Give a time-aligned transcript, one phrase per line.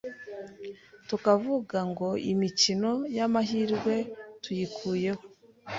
[1.07, 3.93] tukavuga ngo imikino y’amahirwe
[4.41, 5.23] tuyikuyeho,